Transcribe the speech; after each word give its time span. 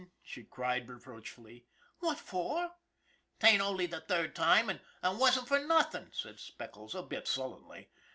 she 0.23 0.41
cried 0.43 0.89
reproachfully. 0.89 1.67
"What 1.99 2.17
for?" 2.17 2.71
"'Tain't 3.39 3.61
only 3.61 3.85
the 3.85 4.01
third 4.01 4.35
time, 4.35 4.67
and 4.67 4.79
'twasn't 5.03 5.47
for 5.47 5.59
nothinY' 5.59 6.09
said 6.11 6.39
Speckles, 6.39 6.95
a 6.95 7.03
bit 7.03 7.27
sullenly. 7.27 7.91